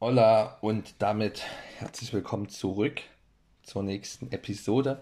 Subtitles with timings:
[0.00, 1.44] Hola und damit
[1.78, 3.00] herzlich willkommen zurück
[3.62, 5.00] zur nächsten Episode.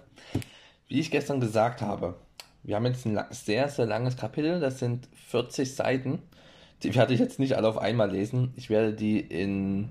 [0.87, 2.15] Wie ich gestern gesagt habe,
[2.63, 6.23] wir haben jetzt ein sehr, sehr langes Kapitel, das sind 40 Seiten.
[6.83, 8.53] Die werde ich jetzt nicht alle auf einmal lesen.
[8.55, 9.89] Ich werde die in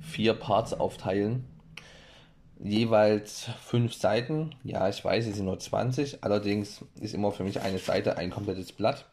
[0.00, 1.46] vier Parts aufteilen.
[2.58, 4.56] Jeweils fünf Seiten.
[4.64, 6.24] Ja, ich weiß, es sind nur 20.
[6.24, 9.06] Allerdings ist immer für mich eine Seite ein komplettes Blatt.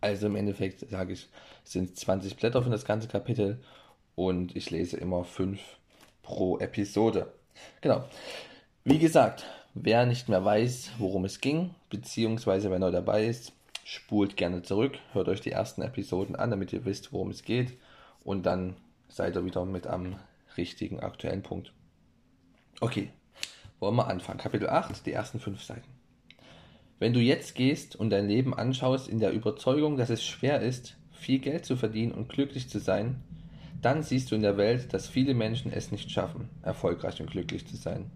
[0.00, 1.28] Also im Endeffekt sage ich,
[1.64, 3.62] es sind 20 Blätter für das ganze Kapitel
[4.16, 5.60] und ich lese immer 5
[6.22, 7.32] pro Episode.
[7.80, 8.04] Genau.
[8.82, 13.52] Wie gesagt, wer nicht mehr weiß, worum es ging, beziehungsweise wer neu dabei ist,
[13.84, 17.78] spult gerne zurück, hört euch die ersten Episoden an, damit ihr wisst, worum es geht
[18.24, 18.74] und dann
[19.08, 20.18] seid ihr wieder mit am
[20.56, 21.72] richtigen aktuellen Punkt.
[22.80, 23.10] Okay,
[23.78, 24.38] wollen wir anfangen.
[24.38, 25.88] Kapitel 8, die ersten 5 Seiten.
[26.98, 30.96] Wenn du jetzt gehst und dein Leben anschaust in der Überzeugung, dass es schwer ist,
[31.12, 33.22] viel Geld zu verdienen und glücklich zu sein,
[33.82, 37.66] dann siehst du in der Welt, dass viele Menschen es nicht schaffen, erfolgreich und glücklich
[37.66, 38.10] zu sein.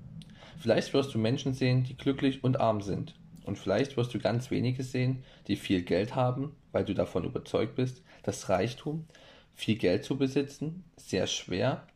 [0.58, 3.14] Vielleicht wirst du Menschen sehen, die glücklich und arm sind.
[3.44, 7.76] Und vielleicht wirst du ganz wenige sehen, die viel Geld haben, weil du davon überzeugt
[7.76, 9.06] bist, dass Reichtum,
[9.54, 11.86] viel Geld zu besitzen, sehr schwer,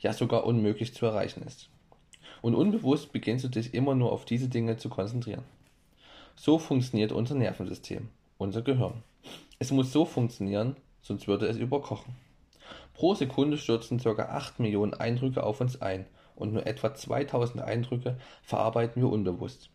[0.00, 1.68] ja sogar unmöglich zu erreichen ist.
[2.40, 5.44] Und unbewusst beginnst du dich immer nur auf diese Dinge zu konzentrieren.
[6.34, 9.02] So funktioniert unser Nervensystem, unser Gehirn.
[9.58, 12.14] Es muss so funktionieren, sonst würde es überkochen.
[12.94, 14.10] Pro Sekunde stürzen ca.
[14.10, 19.70] 8 Millionen Eindrücke auf uns ein und nur etwa 2000 Eindrücke verarbeiten wir unbewusst.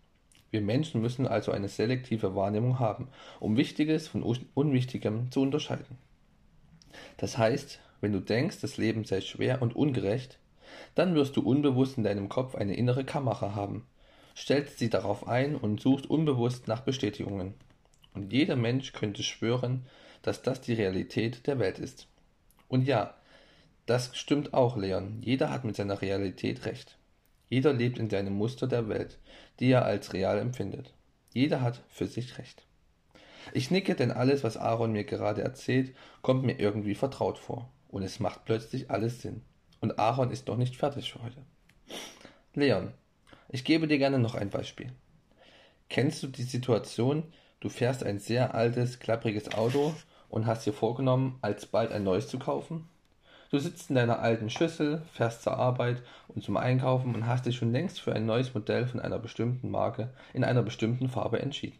[0.49, 4.23] Wir Menschen müssen also eine selektive Wahrnehmung haben, um Wichtiges von
[4.53, 5.97] Unwichtigem zu unterscheiden.
[7.17, 10.39] Das heißt, wenn du denkst, das Leben sei schwer und ungerecht,
[10.95, 13.85] dann wirst du unbewusst in deinem Kopf eine innere Kamera haben,
[14.35, 17.53] stellst sie darauf ein und suchst unbewusst nach Bestätigungen.
[18.13, 19.85] Und jeder Mensch könnte schwören,
[20.21, 22.07] dass das die Realität der Welt ist.
[22.67, 23.15] Und ja,
[23.85, 25.21] das stimmt auch, Leon.
[25.21, 26.97] Jeder hat mit seiner Realität recht.
[27.49, 29.17] Jeder lebt in seinem Muster der Welt,
[29.59, 30.93] die er als real empfindet.
[31.33, 32.63] Jeder hat für sich recht.
[33.53, 37.71] Ich nicke, denn alles, was Aaron mir gerade erzählt, kommt mir irgendwie vertraut vor.
[37.87, 39.41] Und es macht plötzlich alles Sinn.
[39.79, 41.41] Und Aaron ist noch nicht fertig für heute.
[42.53, 42.91] Leon,
[43.49, 44.91] ich gebe dir gerne noch ein Beispiel.
[45.89, 47.23] Kennst du die Situation,
[47.61, 49.93] du fährst ein sehr altes, klappriges Auto
[50.29, 52.87] und hast dir vorgenommen, alsbald ein neues zu kaufen?
[53.49, 57.55] Du sitzt in deiner alten Schüssel, fährst zur Arbeit und zum Einkaufen und hast dich
[57.55, 61.77] schon längst für ein neues Modell von einer bestimmten Marke in einer bestimmten Farbe entschieden.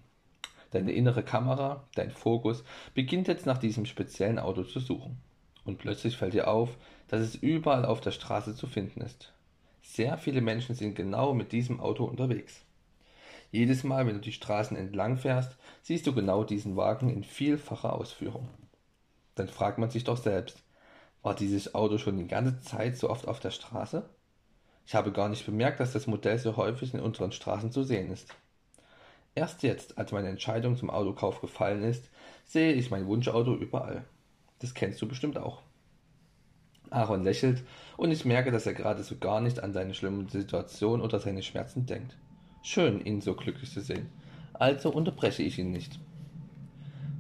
[0.72, 2.64] Deine innere Kamera, dein Fokus,
[2.94, 5.18] beginnt jetzt nach diesem speziellen Auto zu suchen.
[5.66, 6.78] Und plötzlich fällt dir auf,
[7.10, 9.34] dass es überall auf der Straße zu finden ist.
[9.82, 12.64] Sehr viele Menschen sind genau mit diesem Auto unterwegs.
[13.52, 17.94] Jedes Mal, wenn du die Straßen entlang fährst, siehst du genau diesen Wagen in vielfacher
[17.94, 18.50] Ausführung.
[19.36, 20.64] Dann fragt man sich doch selbst,
[21.22, 24.10] war dieses Auto schon die ganze Zeit so oft auf der Straße?
[24.86, 28.12] Ich habe gar nicht bemerkt, dass das Modell so häufig in unseren Straßen zu sehen
[28.12, 28.34] ist.
[29.36, 32.10] Erst jetzt, als meine Entscheidung zum Autokauf gefallen ist,
[32.46, 34.06] sehe ich mein Wunschauto überall.
[34.60, 35.62] Das kennst du bestimmt auch.
[36.90, 37.64] Aaron lächelt
[37.98, 41.44] und ich merke, dass er gerade so gar nicht an seine schlimme Situation oder seine
[41.44, 42.18] Schmerzen denkt.
[42.70, 44.10] Schön, ihn so glücklich zu sehen.
[44.52, 46.02] Also unterbreche ich ihn nicht.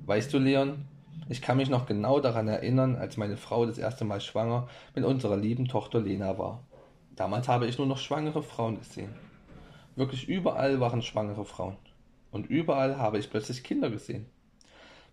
[0.06, 0.84] Weißt du, Leon,
[1.30, 5.06] ich kann mich noch genau daran erinnern, als meine Frau das erste Mal schwanger mit
[5.06, 6.66] unserer lieben Tochter Lena war.
[7.16, 9.16] Damals habe ich nur noch schwangere Frauen gesehen.
[9.96, 11.78] Wirklich überall waren schwangere Frauen.
[12.30, 14.26] Und überall habe ich plötzlich Kinder gesehen.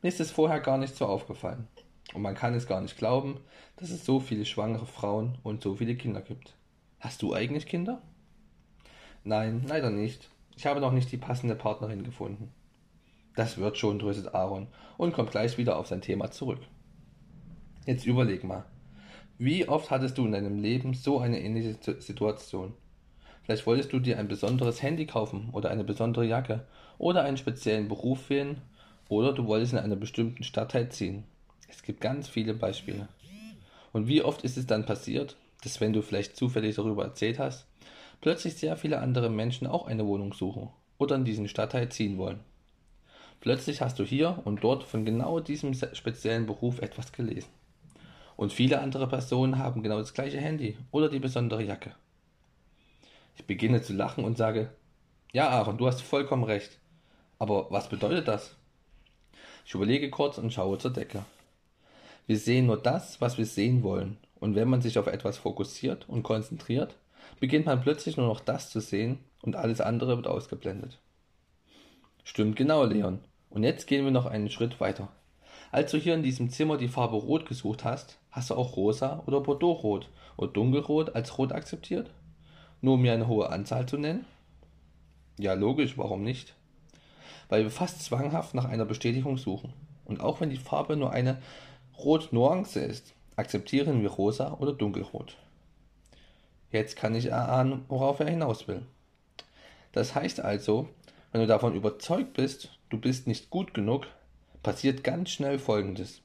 [0.02, 1.68] Mir ist es vorher gar nicht so aufgefallen.
[2.12, 3.38] Und man kann es gar nicht glauben,
[3.76, 6.56] dass es so viele schwangere Frauen und so viele Kinder gibt.
[6.98, 8.02] Hast du eigentlich Kinder?
[9.24, 10.28] Nein, leider nicht.
[10.56, 12.52] Ich habe noch nicht die passende Partnerin gefunden.
[13.34, 14.68] Das wird schon, tröstet Aaron
[14.98, 16.60] und kommt gleich wieder auf sein Thema zurück.
[17.86, 18.64] Jetzt überleg mal.
[19.38, 22.74] Wie oft hattest du in deinem Leben so eine ähnliche Situation?
[23.42, 26.66] Vielleicht wolltest du dir ein besonderes Handy kaufen oder eine besondere Jacke
[26.98, 28.60] oder einen speziellen Beruf wählen
[29.08, 31.24] oder du wolltest in einer bestimmten Stadtteil ziehen.
[31.68, 33.08] Es gibt ganz viele Beispiele.
[33.92, 37.66] Und wie oft ist es dann passiert, dass wenn du vielleicht zufällig darüber erzählt hast,
[38.20, 42.40] plötzlich sehr viele andere Menschen auch eine Wohnung suchen oder in diesen Stadtteil ziehen wollen.
[43.40, 47.50] Plötzlich hast du hier und dort von genau diesem speziellen Beruf etwas gelesen.
[48.36, 51.94] Und viele andere Personen haben genau das gleiche Handy oder die besondere Jacke.
[53.36, 54.70] Ich beginne zu lachen und sage,
[55.32, 56.78] ja Aaron, du hast vollkommen recht.
[57.38, 58.56] Aber was bedeutet das?
[59.66, 61.24] Ich überlege kurz und schaue zur Decke.
[62.26, 64.16] Wir sehen nur das, was wir sehen wollen.
[64.40, 66.96] Und wenn man sich auf etwas fokussiert und konzentriert,
[67.40, 70.98] beginnt man plötzlich nur noch das zu sehen und alles andere wird ausgeblendet.
[72.24, 73.20] Stimmt genau, Leon.
[73.50, 75.08] Und jetzt gehen wir noch einen Schritt weiter.
[75.70, 79.22] Als du hier in diesem Zimmer die Farbe Rot gesucht hast, hast du auch Rosa
[79.26, 82.10] oder Bordeauxrot oder Dunkelrot als Rot akzeptiert?
[82.80, 84.24] Nur um mir eine hohe Anzahl zu nennen?
[85.38, 86.54] Ja, logisch, warum nicht?
[87.48, 89.72] Weil wir fast zwanghaft nach einer Bestätigung suchen.
[90.04, 91.40] Und auch wenn die Farbe nur eine
[91.98, 95.36] Rot-Nuance ist, akzeptieren wir Rosa oder Dunkelrot.
[96.74, 98.82] Jetzt kann ich erahnen, worauf er hinaus will.
[99.92, 100.88] Das heißt also,
[101.30, 104.08] wenn du davon überzeugt bist, du bist nicht gut genug,
[104.64, 106.20] passiert ganz schnell Folgendes.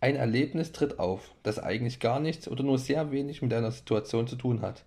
[0.00, 4.26] Ein Erlebnis tritt auf, das eigentlich gar nichts oder nur sehr wenig mit deiner Situation
[4.26, 4.82] zu tun hat,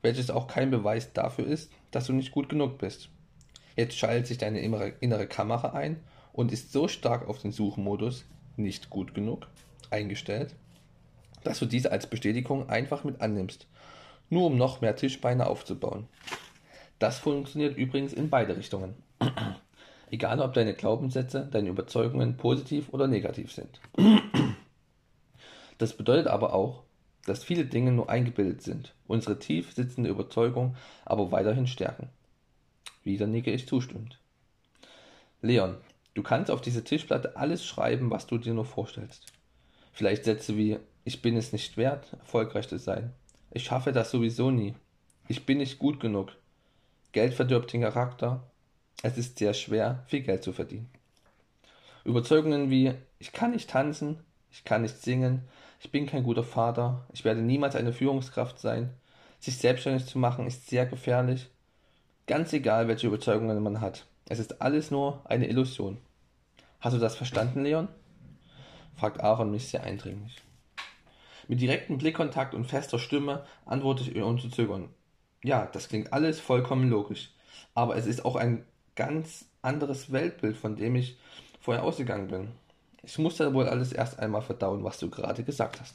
[0.00, 3.08] welches auch kein Beweis dafür ist, dass du nicht gut genug bist.
[3.74, 5.98] Jetzt schaltet sich deine innere Kamera ein
[6.32, 8.26] und ist so stark auf den Suchmodus
[8.56, 9.48] nicht gut genug
[9.90, 10.54] eingestellt,
[11.42, 13.66] dass du diese als Bestätigung einfach mit annimmst,
[14.34, 16.08] nur um noch mehr Tischbeine aufzubauen.
[16.98, 18.94] Das funktioniert übrigens in beide Richtungen.
[20.10, 23.80] Egal, ob deine Glaubenssätze, deine Überzeugungen positiv oder negativ sind.
[25.78, 26.82] Das bedeutet aber auch,
[27.24, 32.10] dass viele Dinge nur eingebildet sind, unsere tief sitzende Überzeugung aber weiterhin stärken.
[33.02, 34.20] Wieder nicke ich zustimmend.
[35.40, 35.76] Leon,
[36.14, 39.26] du kannst auf diese Tischplatte alles schreiben, was du dir nur vorstellst.
[39.92, 43.12] Vielleicht Sätze wie Ich bin es nicht wert, erfolgreich zu sein.
[43.54, 44.74] Ich schaffe das sowieso nie.
[45.28, 46.32] Ich bin nicht gut genug.
[47.12, 48.42] Geld verdirbt den Charakter.
[49.04, 50.90] Es ist sehr schwer, viel Geld zu verdienen.
[52.04, 54.18] Überzeugungen wie ich kann nicht tanzen,
[54.50, 55.42] ich kann nicht singen,
[55.80, 58.90] ich bin kein guter Vater, ich werde niemals eine Führungskraft sein.
[59.38, 61.48] Sich selbstständig zu machen ist sehr gefährlich.
[62.26, 64.04] Ganz egal, welche Überzeugungen man hat.
[64.28, 65.98] Es ist alles nur eine Illusion.
[66.80, 67.86] Hast du das verstanden, Leon?
[68.96, 70.43] fragt Aaron mich sehr eindringlich.
[71.48, 74.88] Mit direktem Blickkontakt und fester Stimme antworte ich ohne zu zögern.
[75.42, 77.30] Ja, das klingt alles vollkommen logisch.
[77.74, 78.64] Aber es ist auch ein
[78.96, 81.18] ganz anderes Weltbild, von dem ich
[81.60, 82.48] vorher ausgegangen bin.
[83.02, 85.94] Ich muss da wohl alles erst einmal verdauen, was du gerade gesagt hast.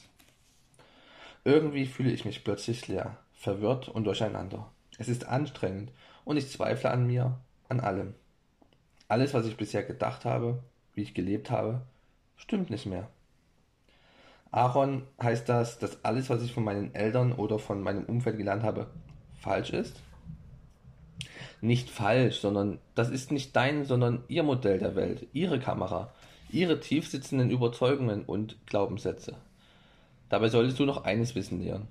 [1.44, 4.70] Irgendwie fühle ich mich plötzlich leer, verwirrt und durcheinander.
[4.98, 5.90] Es ist anstrengend
[6.24, 8.14] und ich zweifle an mir, an allem.
[9.08, 10.62] Alles, was ich bisher gedacht habe,
[10.94, 11.82] wie ich gelebt habe,
[12.36, 13.08] stimmt nicht mehr.
[14.52, 18.62] Aaron heißt das, dass alles, was ich von meinen Eltern oder von meinem Umfeld gelernt
[18.62, 18.88] habe,
[19.40, 19.96] falsch ist?
[21.60, 26.12] nicht falsch, sondern das ist nicht dein, sondern ihr Modell der Welt, ihre Kamera,
[26.50, 29.36] ihre tiefsitzenden Überzeugungen und Glaubenssätze.
[30.28, 31.88] Dabei solltest du noch eines wissen, Leon.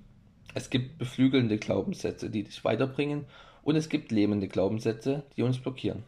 [0.54, 3.26] Es gibt beflügelnde Glaubenssätze, die dich weiterbringen,
[3.62, 6.02] und es gibt lähmende Glaubenssätze, die uns blockieren.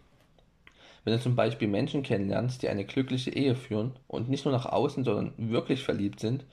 [1.05, 4.67] Wenn du zum Beispiel Menschen kennenlernst, die eine glückliche Ehe führen und nicht nur nach
[4.67, 6.45] außen, sondern wirklich verliebt sind,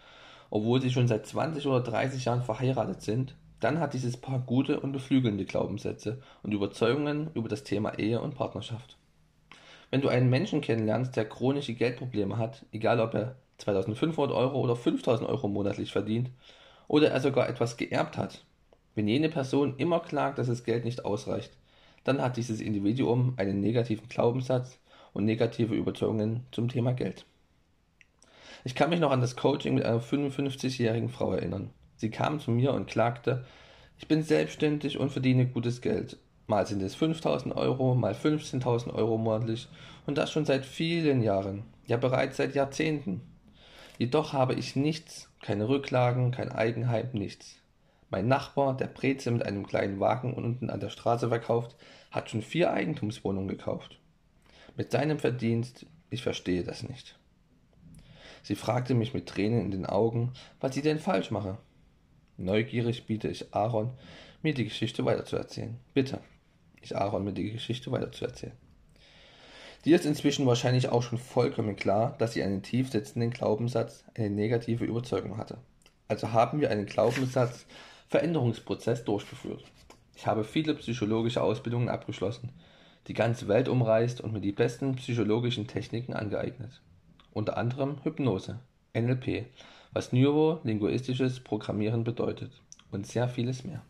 [0.49, 4.79] obwohl sie schon seit 20 oder 30 Jahren verheiratet sind, dann hat dieses Paar gute
[4.79, 8.97] und beflügelnde Glaubenssätze und Überzeugungen über das Thema Ehe und Partnerschaft.
[9.91, 14.75] Wenn du einen Menschen kennenlernst, der chronische Geldprobleme hat, egal ob er 2500 Euro oder
[14.75, 16.31] 5000 Euro monatlich verdient
[16.87, 18.45] oder er sogar etwas geerbt hat,
[18.95, 21.51] wenn jene Person immer klagt, dass das Geld nicht ausreicht,
[22.09, 24.79] dann hat dieses Individuum einen negativen Glaubenssatz
[25.13, 27.23] und negative Überzeugungen zum Thema Geld.
[28.63, 31.69] Ich kann mich noch an das Coaching mit einer 55-jährigen Frau erinnern.
[31.97, 33.45] Sie kam zu mir und klagte,
[33.99, 36.17] ich bin selbstständig und verdiene gutes Geld.
[36.47, 39.67] Mal sind es 5000 Euro, mal 15.000 Euro monatlich
[40.07, 43.21] und das schon seit vielen Jahren, ja bereits seit Jahrzehnten.
[43.99, 47.59] Jedoch habe ich nichts, keine Rücklagen, kein Eigenheim, nichts.
[48.09, 51.75] Mein Nachbar, der Breze mit einem kleinen Wagen unten an der Straße verkauft,
[52.11, 53.99] hat schon vier Eigentumswohnungen gekauft.
[54.75, 57.19] Mit seinem Verdienst, ich verstehe das nicht.
[58.41, 61.57] Sie fragte mich mit Tränen in den Augen, was sie denn falsch mache.
[62.37, 63.91] Neugierig biete ich Aaron,
[64.41, 65.77] mir die Geschichte weiterzuerzählen.
[65.93, 66.19] Bitte,
[66.81, 68.55] ich Aaron, mir die Geschichte weiterzuerzählen.
[69.85, 74.29] Dir ist inzwischen wahrscheinlich auch schon vollkommen klar, dass sie einen tief sitzenden Glaubenssatz, eine
[74.29, 75.57] negative Überzeugung hatte.
[76.07, 77.65] Also haben wir einen Glaubenssatz
[78.09, 79.63] Veränderungsprozess durchgeführt.
[80.15, 82.51] Ich habe viele psychologische Ausbildungen abgeschlossen,
[83.07, 86.81] die ganze Welt umreist und mir die besten psychologischen Techniken angeeignet.
[87.31, 88.59] Unter anderem Hypnose,
[88.95, 89.45] NLP,
[89.93, 92.51] was neurolinguistisches Programmieren bedeutet
[92.89, 93.83] und sehr vieles mehr.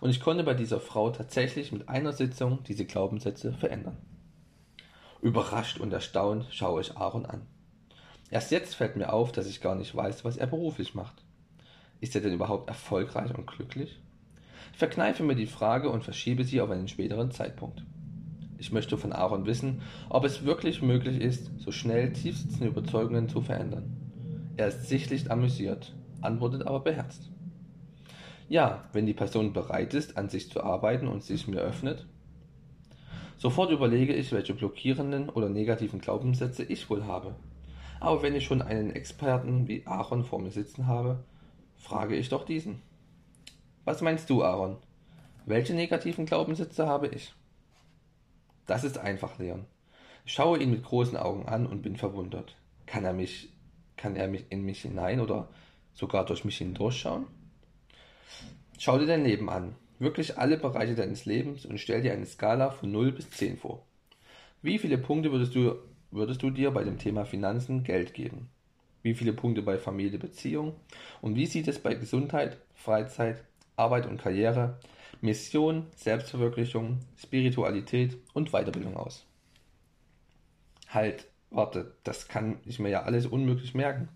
[0.00, 3.98] Und ich konnte bei dieser Frau tatsächlich mit einer Sitzung diese Glaubenssätze verändern.
[5.22, 7.46] Überrascht und erstaunt schaue ich Aaron an.
[8.30, 11.24] Erst jetzt fällt mir auf, dass ich gar nicht weiß, was er beruflich macht.
[12.00, 14.00] Ist er denn überhaupt erfolgreich und glücklich?
[14.72, 17.84] Ich verkneife mir die Frage und verschiebe sie auf einen späteren Zeitpunkt.
[18.58, 23.40] Ich möchte von Aaron wissen, ob es wirklich möglich ist, so schnell tiefsitzende Überzeugungen zu
[23.40, 23.96] verändern.
[24.56, 27.30] Er ist sichtlich amüsiert, antwortet aber beherzt.
[28.48, 32.06] Ja, wenn die Person bereit ist, an sich zu arbeiten und sich mir öffnet.
[33.36, 37.34] Sofort überlege ich, welche blockierenden oder negativen Glaubenssätze ich wohl habe.
[38.00, 41.24] Aber wenn ich schon einen Experten wie Aaron vor mir sitzen habe,
[41.80, 42.80] frage ich doch diesen.
[43.84, 44.76] Was meinst du, Aaron?
[45.46, 47.34] Welche negativen Glaubenssätze habe ich?
[48.66, 49.64] Das ist einfach, Leon.
[50.24, 52.56] Ich schaue ihn mit großen Augen an und bin verwundert.
[52.86, 53.52] Kann er mich,
[53.96, 55.48] kann er mich in mich hinein oder
[55.94, 57.26] sogar durch mich hindurchschauen?
[58.78, 62.70] Schau dir dein Leben an, wirklich alle Bereiche deines Lebens und stell dir eine Skala
[62.70, 63.84] von 0 bis 10 vor.
[64.62, 65.74] Wie viele Punkte würdest du,
[66.10, 68.50] würdest du dir bei dem Thema Finanzen Geld geben?
[69.02, 70.74] Wie viele Punkte bei Familie, Beziehung?
[71.20, 73.44] Und wie sieht es bei Gesundheit, Freizeit,
[73.76, 74.78] Arbeit und Karriere,
[75.20, 79.24] Mission, Selbstverwirklichung, Spiritualität und Weiterbildung aus?
[80.88, 84.08] Halt, warte, das kann ich mir ja alles unmöglich merken.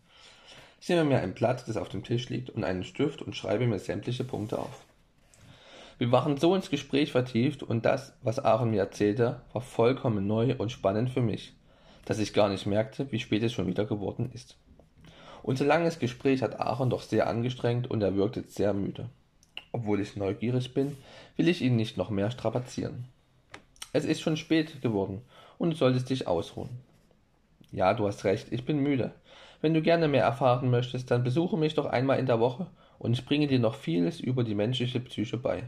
[0.80, 3.66] Ich nehme mir ein Blatt, das auf dem Tisch liegt, und einen Stift und schreibe
[3.66, 4.84] mir sämtliche Punkte auf.
[5.96, 10.56] Wir waren so ins Gespräch vertieft und das, was Aaron mir erzählte, war vollkommen neu
[10.58, 11.54] und spannend für mich,
[12.04, 14.58] dass ich gar nicht merkte, wie spät es schon wieder geworden ist.
[15.44, 19.10] Unser langes Gespräch hat Aaron doch sehr angestrengt und er wirkte sehr müde.
[19.72, 20.96] Obwohl ich neugierig bin,
[21.36, 23.04] will ich ihn nicht noch mehr strapazieren.
[23.92, 25.20] Es ist schon spät geworden
[25.58, 26.70] und du solltest dich ausruhen.
[27.72, 29.12] Ja, du hast recht, ich bin müde.
[29.60, 32.66] Wenn du gerne mehr erfahren möchtest, dann besuche mich doch einmal in der Woche
[32.98, 35.64] und ich bringe dir noch vieles über die menschliche Psyche bei.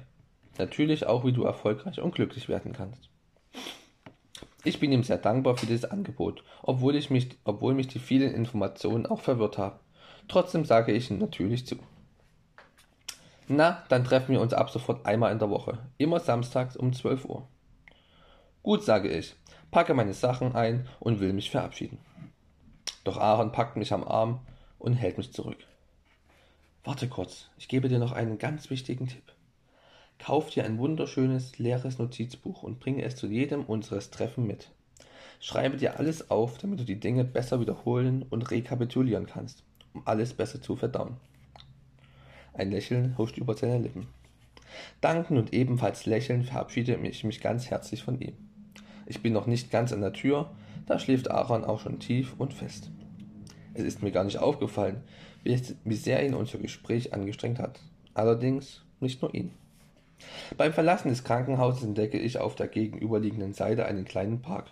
[0.56, 3.10] Natürlich auch, wie du erfolgreich und glücklich werden kannst.
[4.64, 8.34] Ich bin ihm sehr dankbar für dieses Angebot, obwohl, ich mich, obwohl mich die vielen
[8.34, 9.78] Informationen auch verwirrt haben.
[10.28, 11.76] Trotzdem sage ich ihm natürlich zu.
[13.48, 17.24] Na, dann treffen wir uns ab sofort einmal in der Woche, immer samstags um 12
[17.26, 17.48] Uhr.
[18.64, 19.36] Gut, sage ich,
[19.70, 21.98] packe meine Sachen ein und will mich verabschieden.
[23.04, 24.40] Doch Aaron packt mich am Arm
[24.80, 25.58] und hält mich zurück.
[26.82, 29.22] Warte kurz, ich gebe dir noch einen ganz wichtigen Tipp.
[30.18, 34.70] Kauf dir ein wunderschönes, leeres Notizbuch und bringe es zu jedem unseres Treffen mit.
[35.40, 40.34] Schreibe dir alles auf, damit du die Dinge besser wiederholen und rekapitulieren kannst, um alles
[40.34, 41.16] besser zu verdauen.
[42.54, 44.06] Ein Lächeln huscht über seine Lippen.
[45.00, 48.32] Danken und ebenfalls lächeln verabschiede ich mich ganz herzlich von ihm.
[49.06, 50.50] Ich bin noch nicht ganz an der Tür,
[50.86, 52.90] da schläft Aaron auch schon tief und fest.
[53.74, 55.02] Es ist mir gar nicht aufgefallen,
[55.44, 57.80] wie sehr ihn unser Gespräch angestrengt hat.
[58.14, 59.52] Allerdings nicht nur ihn.
[60.56, 64.70] Beim Verlassen des Krankenhauses entdecke ich auf der gegenüberliegenden Seite einen kleinen Park.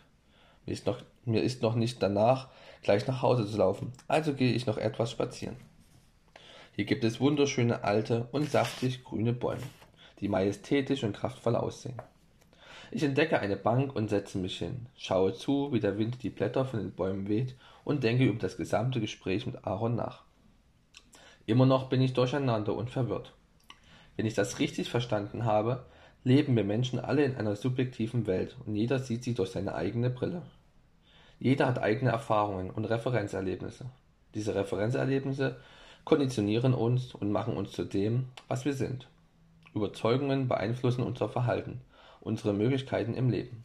[0.67, 2.49] Mir ist noch, mir ist noch nicht danach,
[2.83, 5.57] gleich nach Hause zu laufen, also gehe ich noch etwas spazieren.
[6.73, 9.63] Hier gibt es wunderschöne alte und saftig grüne Bäume,
[10.21, 12.01] die majestätisch und kraftvoll aussehen.
[12.91, 16.65] Ich entdecke eine Bank und setze mich hin, schaue zu, wie der Wind die Blätter
[16.65, 20.23] von den Bäumen weht und denke über das gesamte Gespräch mit Aaron nach.
[21.47, 23.33] Immer noch bin ich durcheinander und verwirrt.
[24.16, 25.85] Wenn ich das richtig verstanden habe,
[26.23, 30.11] leben wir Menschen alle in einer subjektiven Welt und jeder sieht sie durch seine eigene
[30.11, 30.42] Brille.
[31.40, 33.87] Jeder hat eigene Erfahrungen und Referenzerlebnisse.
[34.35, 35.56] Diese Referenzerlebnisse
[36.04, 39.09] konditionieren uns und machen uns zu dem, was wir sind.
[39.75, 41.80] Überzeugungen beeinflussen unser Verhalten,
[42.21, 43.64] unsere Möglichkeiten im Leben.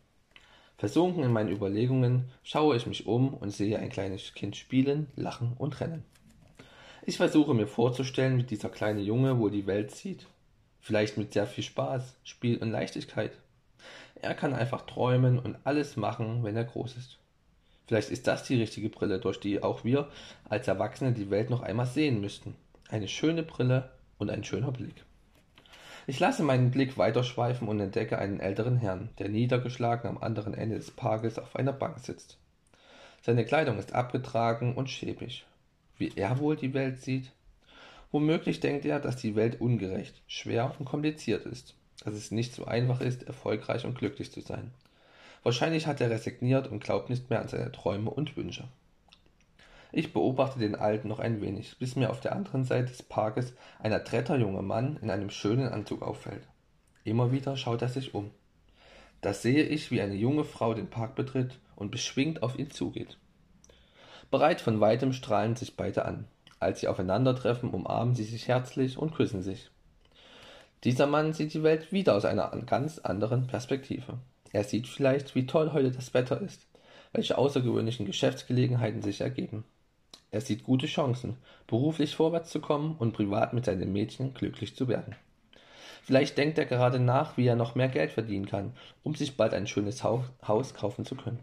[0.77, 5.53] Versunken in meinen Überlegungen schaue ich mich um und sehe ein kleines Kind spielen, lachen
[5.57, 6.03] und rennen.
[7.05, 10.25] Ich versuche mir vorzustellen, wie dieser kleine Junge wohl die Welt sieht
[10.81, 13.31] Vielleicht mit sehr viel Spaß, Spiel und Leichtigkeit.
[14.21, 17.17] Er kann einfach träumen und alles machen, wenn er groß ist.
[17.87, 20.09] Vielleicht ist das die richtige Brille, durch die auch wir
[20.47, 22.55] als Erwachsene die Welt noch einmal sehen müssten.
[22.89, 25.05] Eine schöne Brille und ein schöner Blick.
[26.05, 30.75] Ich lasse meinen Blick weiterschweifen und entdecke einen älteren Herrn, der niedergeschlagen am anderen Ende
[30.75, 32.37] des Parkes auf einer Bank sitzt.
[33.21, 35.45] Seine Kleidung ist abgetragen und schäbig.
[35.97, 37.31] Wie er wohl die Welt sieht?
[38.11, 42.65] Womöglich denkt er, dass die Welt ungerecht, schwer und kompliziert ist, dass es nicht so
[42.65, 44.71] einfach ist, erfolgreich und glücklich zu sein.
[45.43, 48.67] Wahrscheinlich hat er resigniert und glaubt nicht mehr an seine Träume und Wünsche.
[49.91, 53.53] Ich beobachte den Alten noch ein wenig, bis mir auf der anderen Seite des Parkes
[53.79, 56.47] ein adretter junger Mann in einem schönen Anzug auffällt.
[57.03, 58.31] Immer wieder schaut er sich um.
[59.21, 63.17] Da sehe ich, wie eine junge Frau den Park betritt und beschwingt auf ihn zugeht.
[64.29, 66.27] Bereit von weitem strahlen sich beide an.
[66.59, 69.69] Als sie aufeinandertreffen, umarmen sie sich herzlich und küssen sich.
[70.83, 74.19] Dieser Mann sieht die Welt wieder aus einer ganz anderen Perspektive.
[74.51, 76.67] Er sieht vielleicht, wie toll heute das Wetter ist,
[77.11, 79.65] welche außergewöhnlichen Geschäftsgelegenheiten sich ergeben.
[80.31, 81.37] Er sieht gute Chancen,
[81.67, 85.15] beruflich vorwärts zu kommen und privat mit seinem Mädchen glücklich zu werden.
[86.03, 88.73] Vielleicht denkt er gerade nach, wie er noch mehr Geld verdienen kann,
[89.03, 91.39] um sich bald ein schönes Haus kaufen zu können.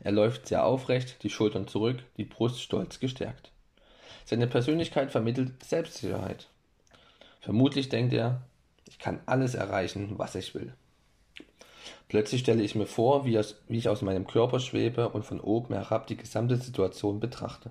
[0.00, 3.51] Er läuft sehr aufrecht, die Schultern zurück, die Brust stolz gestärkt.
[4.24, 6.48] Seine Persönlichkeit vermittelt Selbstsicherheit.
[7.40, 8.42] Vermutlich denkt er,
[8.86, 10.72] ich kann alles erreichen, was ich will.
[12.08, 16.06] Plötzlich stelle ich mir vor, wie, ich aus meinem Körper schwebe und von oben herab
[16.06, 17.70] die gesamte Situation betrachte.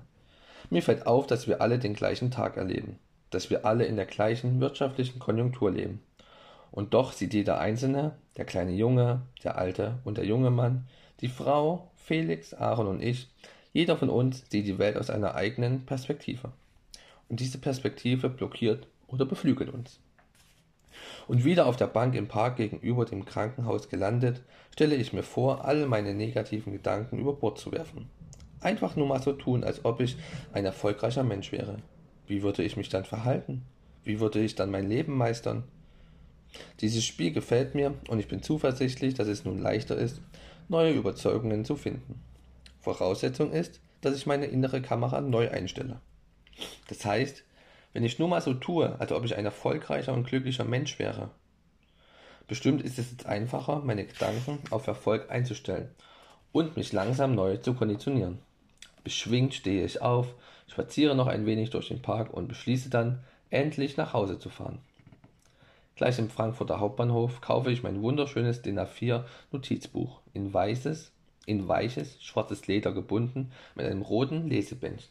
[0.70, 2.98] Mir fällt auf, dass wir alle den gleichen Tag erleben,
[3.29, 6.01] dass wir alle in der gleichen wirtschaftlichen Konjunktur leben.
[6.72, 10.88] Und doch sieht jeder Einzelne, der kleine Junge, der alte und der junge Mann,
[11.20, 13.29] die Frau, Felix, Aaron und ich,
[13.74, 16.51] jeder von uns sieht die Welt aus einer eigenen Perspektive.
[17.30, 20.00] Und diese Perspektive blockiert oder beflügelt uns.
[21.28, 24.42] Und wieder auf der Bank im Park gegenüber dem Krankenhaus gelandet,
[24.74, 28.10] stelle ich mir vor, alle meine negativen Gedanken über Bord zu werfen.
[28.60, 30.18] Einfach nur mal so tun, als ob ich
[30.51, 31.78] ein erfolgreicher Mensch wäre.
[32.28, 33.63] Wie würde ich mich dann verhalten?
[34.04, 35.63] Wie würde ich dann mein Leben meistern?
[36.82, 40.22] Dieses Spiel gefällt mir und ich bin zuversichtlich, dass es nun leichter ist,
[40.68, 42.20] neue Überzeugungen zu finden.
[42.82, 46.02] Voraussetzung ist, dass ich meine innere Kamera neu einstelle.
[46.88, 47.44] Das heißt,
[47.94, 51.30] wenn ich nur mal so tue, als ob ich ein erfolgreicher und glücklicher Mensch wäre.
[52.48, 55.90] Bestimmt ist es jetzt einfacher, meine Gedanken auf Erfolg einzustellen
[56.52, 58.40] und mich langsam neu zu konditionieren.
[59.04, 60.34] Beschwingt stehe ich auf,
[60.68, 64.80] spaziere noch ein wenig durch den Park und beschließe dann, endlich nach Hause zu fahren.
[65.96, 71.12] Gleich im Frankfurter Hauptbahnhof kaufe ich mein wunderschönes DIN A4 Notizbuch in weißes,
[71.45, 75.10] in weiches, schwarzes Leder gebunden mit einem roten Lesebändchen.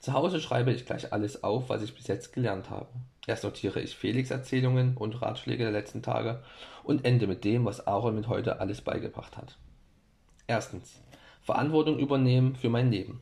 [0.00, 2.88] Zu Hause schreibe ich gleich alles auf, was ich bis jetzt gelernt habe.
[3.26, 6.42] Erst notiere ich Felix Erzählungen und Ratschläge der letzten Tage
[6.84, 9.58] und ende mit dem, was Aaron mit heute alles beigebracht hat.
[10.46, 11.02] Erstens.
[11.42, 13.20] Verantwortung übernehmen für mein Leben.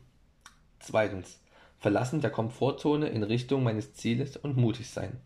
[0.79, 1.41] Zweitens.
[1.79, 5.19] Verlassen der Komfortzone in Richtung meines Zieles und mutig sein.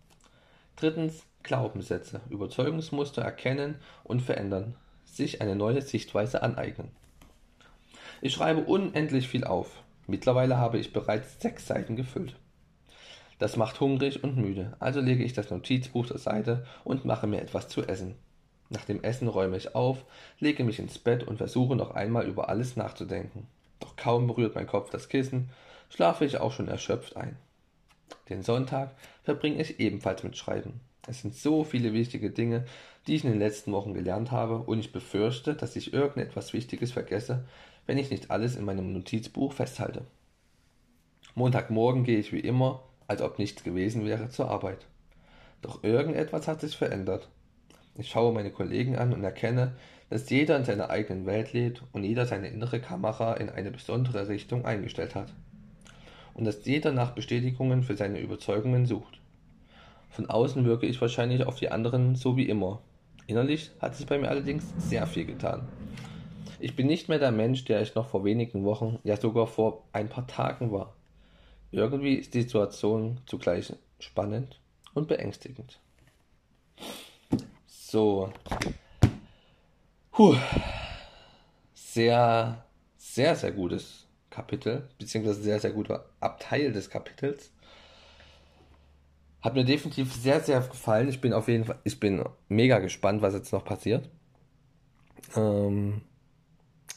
[0.75, 1.23] Drittens.
[1.43, 4.75] Glaubenssätze, Überzeugungsmuster erkennen und verändern.
[5.13, 6.89] Sich eine neue Sichtweise aneignen.
[8.19, 9.83] Ich schreibe unendlich viel auf.
[10.07, 12.35] Mittlerweile habe ich bereits sechs Seiten gefüllt.
[13.37, 17.41] Das macht hungrig und müde, also lege ich das Notizbuch zur Seite und mache mir
[17.41, 18.15] etwas zu essen.
[18.69, 20.03] Nach dem Essen räume ich auf,
[20.39, 23.45] lege mich ins Bett und versuche noch einmal über alles nachzudenken.
[23.81, 25.51] Doch kaum berührt mein Kopf das Kissen,
[25.89, 27.37] schlafe ich auch schon erschöpft ein.
[28.29, 30.79] Den Sonntag verbringe ich ebenfalls mit Schreiben.
[31.07, 32.65] Es sind so viele wichtige Dinge,
[33.07, 36.93] die ich in den letzten Wochen gelernt habe, und ich befürchte, dass ich irgendetwas Wichtiges
[36.93, 37.45] vergesse,
[37.85, 40.05] wenn ich nicht alles in meinem Notizbuch festhalte.
[41.35, 44.85] Montagmorgen gehe ich wie immer, als ob nichts gewesen wäre, zur Arbeit.
[45.61, 47.27] Doch irgendetwas hat sich verändert.
[47.97, 49.75] Ich schaue meine Kollegen an und erkenne,
[50.09, 54.27] dass jeder in seiner eigenen Welt lebt und jeder seine innere Kamera in eine besondere
[54.29, 55.33] Richtung eingestellt hat.
[56.33, 59.19] Und dass jeder nach Bestätigungen für seine Überzeugungen sucht.
[60.13, 62.81] Von außen wirke ich wahrscheinlich auf die anderen so wie immer.
[63.25, 65.67] Innerlich hat sich bei mir allerdings sehr viel getan.
[66.59, 69.85] Ich bin nicht mehr der Mensch, der ich noch vor wenigen Wochen, ja sogar vor
[69.91, 70.95] ein paar Tagen war.
[71.71, 74.59] Irgendwie ist die Situation zugleich spannend
[74.93, 75.79] und beängstigend.
[77.65, 78.31] So.
[80.11, 80.35] Puh.
[81.73, 82.63] Sehr,
[82.97, 87.52] sehr, sehr gutes Kapitel, beziehungsweise sehr, sehr guter Abteil des Kapitels.
[89.43, 91.09] Hat mir definitiv sehr, sehr gefallen.
[91.09, 94.09] Ich bin auf jeden Fall, ich bin mega gespannt, was jetzt noch passiert.
[95.35, 96.01] Ähm,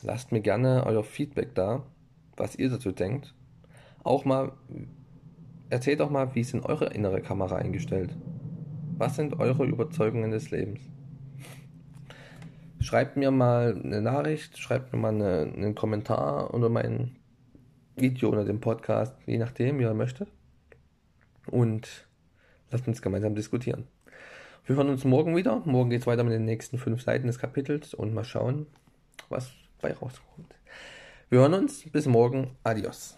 [0.02, 1.82] Lasst mir gerne euer Feedback da,
[2.37, 3.35] was ihr dazu denkt.
[4.04, 4.52] Auch mal,
[5.70, 8.14] erzählt auch mal, wie ist in eure innere Kamera eingestellt?
[8.98, 10.80] Was sind eure Überzeugungen des Lebens?
[12.78, 17.16] Schreibt mir mal eine Nachricht, schreibt mir mal eine, einen Kommentar unter mein
[17.96, 20.28] Video oder dem Podcast, je nachdem, wie ihr möchtet.
[21.50, 22.06] Und
[22.70, 23.87] lasst uns gemeinsam diskutieren.
[24.66, 25.62] Wir hören uns morgen wieder.
[25.64, 28.66] Morgen geht es weiter mit den nächsten fünf Seiten des Kapitels und mal schauen,
[29.29, 30.55] was bei rauskommt.
[31.31, 31.88] Wir hören uns.
[31.90, 32.50] Bis morgen.
[32.64, 33.16] Adios.